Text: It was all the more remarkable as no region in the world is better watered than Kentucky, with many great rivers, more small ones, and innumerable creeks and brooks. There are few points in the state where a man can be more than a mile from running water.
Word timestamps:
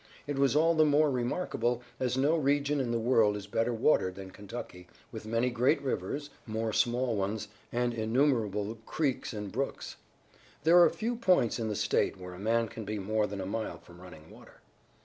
It 0.25 0.39
was 0.39 0.55
all 0.55 0.73
the 0.73 0.83
more 0.83 1.11
remarkable 1.11 1.83
as 1.99 2.17
no 2.17 2.35
region 2.35 2.79
in 2.79 2.89
the 2.89 2.97
world 2.97 3.37
is 3.37 3.45
better 3.45 3.71
watered 3.71 4.15
than 4.15 4.31
Kentucky, 4.31 4.87
with 5.11 5.27
many 5.27 5.51
great 5.51 5.79
rivers, 5.79 6.31
more 6.47 6.73
small 6.73 7.15
ones, 7.15 7.49
and 7.71 7.93
innumerable 7.93 8.79
creeks 8.87 9.31
and 9.31 9.51
brooks. 9.51 9.97
There 10.63 10.81
are 10.81 10.89
few 10.89 11.15
points 11.15 11.59
in 11.59 11.67
the 11.67 11.75
state 11.75 12.17
where 12.17 12.33
a 12.33 12.39
man 12.39 12.67
can 12.67 12.83
be 12.83 12.97
more 12.97 13.27
than 13.27 13.41
a 13.41 13.45
mile 13.45 13.77
from 13.77 14.01
running 14.01 14.31
water. 14.31 14.61